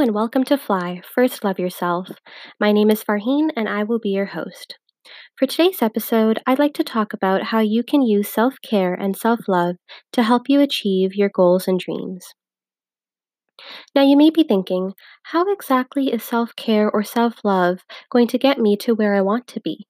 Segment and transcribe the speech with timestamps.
[0.00, 2.08] And welcome to Fly First Love Yourself.
[2.60, 4.78] My name is Farheen and I will be your host.
[5.36, 9.16] For today's episode, I'd like to talk about how you can use self care and
[9.16, 9.74] self love
[10.12, 12.32] to help you achieve your goals and dreams.
[13.92, 14.92] Now, you may be thinking,
[15.24, 19.20] how exactly is self care or self love going to get me to where I
[19.20, 19.88] want to be?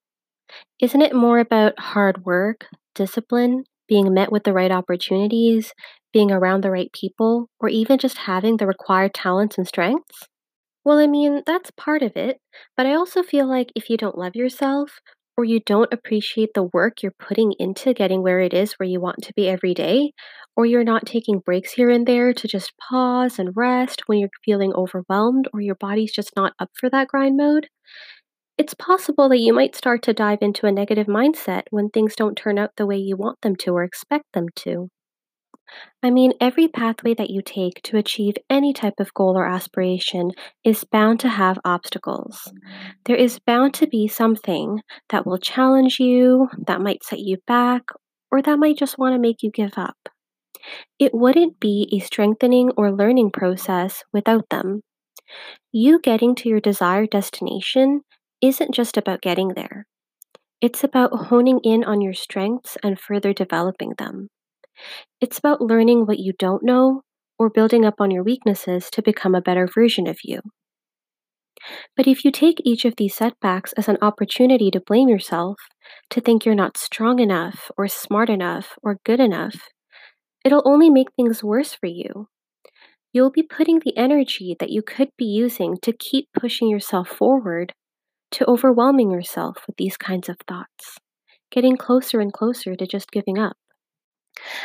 [0.80, 2.64] Isn't it more about hard work,
[2.94, 5.72] discipline, being met with the right opportunities,
[6.12, 10.28] being around the right people, or even just having the required talents and strengths?
[10.84, 12.38] Well, I mean, that's part of it,
[12.76, 15.00] but I also feel like if you don't love yourself,
[15.36, 19.00] or you don't appreciate the work you're putting into getting where it is where you
[19.00, 20.12] want to be every day,
[20.56, 24.30] or you're not taking breaks here and there to just pause and rest when you're
[24.44, 27.68] feeling overwhelmed or your body's just not up for that grind mode,
[28.58, 32.36] it's possible that you might start to dive into a negative mindset when things don't
[32.36, 34.88] turn out the way you want them to or expect them to.
[36.02, 40.32] I mean, every pathway that you take to achieve any type of goal or aspiration
[40.64, 42.52] is bound to have obstacles.
[43.04, 47.82] There is bound to be something that will challenge you, that might set you back,
[48.30, 49.96] or that might just want to make you give up.
[50.98, 54.82] It wouldn't be a strengthening or learning process without them.
[55.70, 58.02] You getting to your desired destination
[58.40, 59.86] isn't just about getting there.
[60.60, 64.28] It's about honing in on your strengths and further developing them.
[65.20, 67.02] It's about learning what you don't know
[67.38, 70.40] or building up on your weaknesses to become a better version of you.
[71.96, 75.56] But if you take each of these setbacks as an opportunity to blame yourself,
[76.10, 79.68] to think you're not strong enough or smart enough or good enough,
[80.44, 82.28] it'll only make things worse for you.
[83.12, 87.74] You'll be putting the energy that you could be using to keep pushing yourself forward
[88.32, 90.98] to overwhelming yourself with these kinds of thoughts,
[91.50, 93.56] getting closer and closer to just giving up.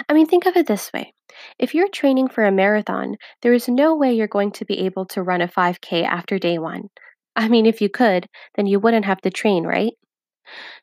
[0.07, 1.13] I mean, think of it this way
[1.59, 5.05] if you're training for a marathon, there is no way you're going to be able
[5.07, 6.89] to run a 5K after day one.
[7.35, 9.93] I mean, if you could, then you wouldn't have to train, right?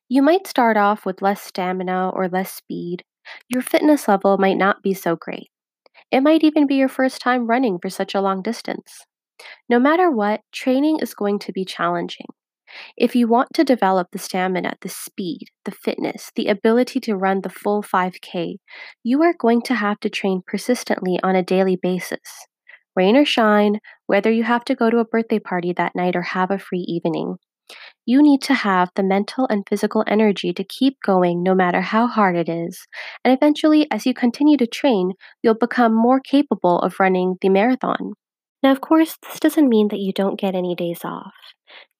[0.09, 3.04] You might start off with less stamina or less speed.
[3.49, 5.49] Your fitness level might not be so great.
[6.10, 9.04] It might even be your first time running for such a long distance.
[9.69, 12.27] No matter what, training is going to be challenging.
[12.97, 17.41] If you want to develop the stamina, the speed, the fitness, the ability to run
[17.42, 18.56] the full 5K,
[19.03, 22.47] you are going to have to train persistently on a daily basis.
[22.97, 26.22] Rain or shine, whether you have to go to a birthday party that night or
[26.22, 27.36] have a free evening.
[28.04, 32.09] You need to have the mental and physical energy to keep going no matter how
[32.09, 32.86] hard it is.
[33.25, 38.14] And eventually, as you continue to train, you'll become more capable of running the marathon.
[38.62, 41.32] Now, of course, this doesn't mean that you don't get any days off.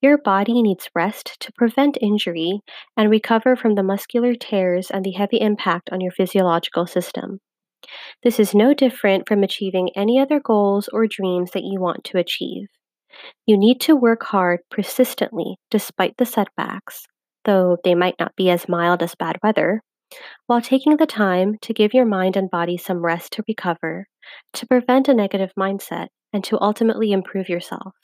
[0.01, 2.61] Your body needs rest to prevent injury
[2.95, 7.39] and recover from the muscular tears and the heavy impact on your physiological system.
[8.23, 12.19] This is no different from achieving any other goals or dreams that you want to
[12.19, 12.67] achieve.
[13.45, 17.05] You need to work hard persistently despite the setbacks,
[17.45, 19.81] though they might not be as mild as bad weather,
[20.45, 24.07] while taking the time to give your mind and body some rest to recover,
[24.53, 27.95] to prevent a negative mindset, and to ultimately improve yourself.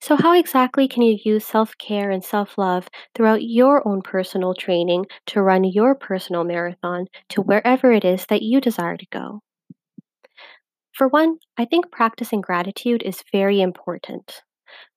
[0.00, 4.54] So, how exactly can you use self care and self love throughout your own personal
[4.54, 9.42] training to run your personal marathon to wherever it is that you desire to go?
[10.92, 14.42] For one, I think practicing gratitude is very important.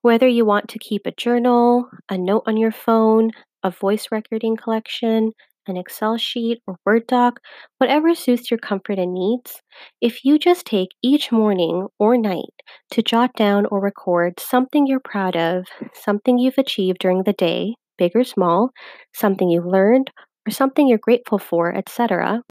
[0.02, 3.32] Whether you want to keep a journal, a note on your phone,
[3.62, 5.32] a voice recording collection,
[5.68, 7.40] an Excel sheet, or Word doc,
[7.78, 9.62] whatever suits your comfort and needs,
[10.00, 12.52] if you just take each morning or night
[12.90, 17.74] to jot down or record something you're proud of, something you've achieved during the day,
[17.98, 18.70] big or small,
[19.14, 20.10] something you learned,
[20.46, 22.42] or something you're grateful for, etc.,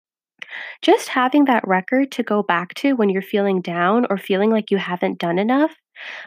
[0.81, 4.71] just having that record to go back to when you're feeling down or feeling like
[4.71, 5.73] you haven't done enough,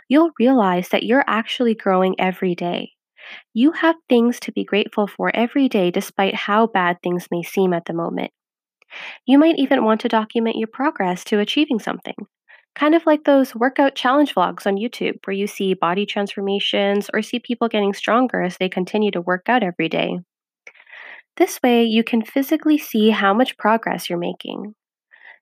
[0.09, 2.93] you'll realize that you're actually growing every day.
[3.55, 7.73] You have things to be grateful for every day, despite how bad things may seem
[7.73, 8.31] at the moment.
[9.27, 12.15] You might even want to document your progress to achieving something.
[12.75, 17.23] Kind of like those workout challenge vlogs on YouTube, where you see body transformations or
[17.23, 20.19] see people getting stronger as they continue to work out every day.
[21.37, 24.75] This way, you can physically see how much progress you're making.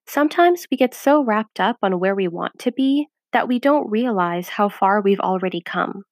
[0.07, 3.91] Sometimes we get so wrapped up on where we want to be that we don't
[3.91, 6.05] realize how far we've already come.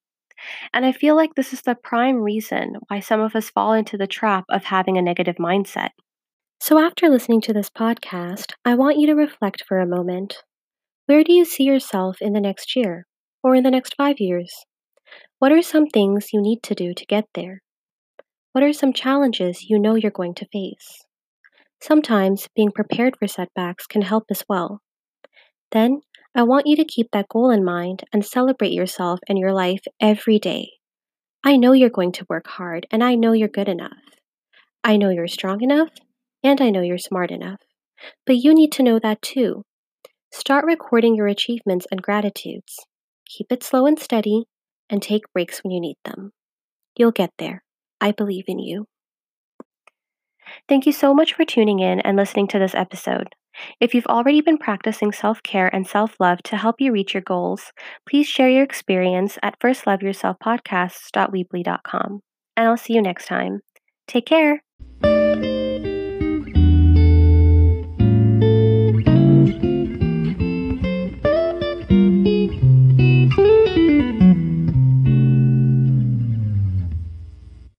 [0.72, 3.96] And I feel like this is the prime reason why some of us fall into
[3.96, 5.90] the trap of having a negative mindset.
[6.60, 10.44] So, after listening to this podcast, I want you to reflect for a moment.
[11.06, 13.06] Where do you see yourself in the next year
[13.42, 14.54] or in the next five years?
[15.38, 17.62] What are some things you need to do to get there?
[18.52, 21.04] What are some challenges you know you're going to face?
[21.80, 24.82] Sometimes being prepared for setbacks can help as well.
[25.72, 26.02] Then,
[26.34, 29.82] I want you to keep that goal in mind and celebrate yourself and your life
[30.00, 30.70] every day.
[31.44, 33.98] I know you're going to work hard, and I know you're good enough.
[34.82, 35.90] I know you're strong enough,
[36.42, 37.60] and I know you're smart enough.
[38.24, 39.64] But you need to know that too.
[40.32, 42.78] Start recording your achievements and gratitudes.
[43.26, 44.44] Keep it slow and steady,
[44.88, 46.32] and take breaks when you need them.
[46.96, 47.62] You'll get there.
[48.00, 48.86] I believe in you.
[50.68, 53.34] Thank you so much for tuning in and listening to this episode.
[53.80, 57.22] If you've already been practicing self care and self love to help you reach your
[57.22, 57.72] goals,
[58.08, 62.20] please share your experience at firstloveyourselfpodcasts.weebly.com.
[62.56, 63.60] And I'll see you next time.
[64.06, 64.62] Take care.